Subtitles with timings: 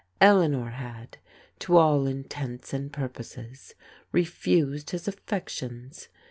[0.19, 1.19] Eleanor had,
[1.59, 3.75] to all intents and purposes,
[4.11, 6.07] refused his af fections.